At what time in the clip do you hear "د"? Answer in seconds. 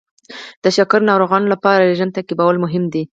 0.63-0.65